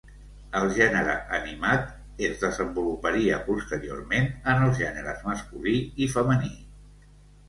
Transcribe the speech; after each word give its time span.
El 0.59 0.63
gènere 0.75 1.11
animat 1.39 1.91
es 2.27 2.39
desenvoluparia 2.43 3.37
posteriorment 3.49 4.25
en 4.55 4.65
els 4.69 4.79
gèneres 4.81 5.21
masculí 5.29 5.75
i 6.07 6.09
femení. 6.15 6.51